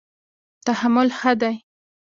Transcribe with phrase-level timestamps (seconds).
[0.65, 1.55] تحمل ښه دی.